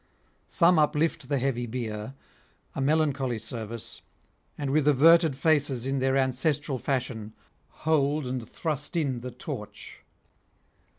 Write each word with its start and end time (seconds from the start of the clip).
Some 0.47 0.79
uplift 0.79 1.29
the 1.29 1.37
heavy 1.37 1.67
bier, 1.67 2.15
a 2.73 2.81
melancholy 2.81 3.37
service, 3.37 4.01
and 4.57 4.71
with 4.71 4.87
averted 4.87 5.35
faces 5.35 5.85
in 5.85 5.99
their 5.99 6.17
ancestral 6.17 6.79
fashion 6.79 7.33
hold 7.85 8.25
and 8.25 8.49
thrust 8.49 8.95
in 8.97 9.19
the 9.19 9.29
torch. 9.29 9.99